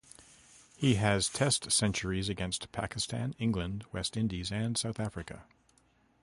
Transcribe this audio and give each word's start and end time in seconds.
He 0.75 0.95
has 0.95 1.29
Test 1.29 1.71
centuries 1.71 2.27
against 2.27 2.71
Pakistan, 2.71 3.35
England, 3.37 3.83
West 3.91 4.17
Indies 4.17 4.51
and 4.51 4.75
South 4.75 4.99
Africa. 4.99 5.43